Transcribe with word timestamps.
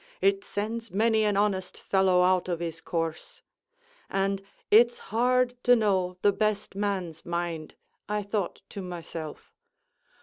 it 0.19 0.43
sends 0.43 0.89
many 0.89 1.23
an 1.23 1.37
honest 1.37 1.77
fellow 1.79 2.23
out 2.23 2.49
of 2.49 2.59
his 2.59 2.81
course); 2.81 3.43
and 4.09 4.41
'It's 4.71 4.97
hard 5.13 5.55
to 5.63 5.75
know 5.75 6.17
the 6.23 6.31
best 6.31 6.73
man's 6.73 7.23
mind,' 7.23 7.75
I 8.09 8.23
thought 8.23 8.63
to 8.69 8.81
myself. 8.81 9.53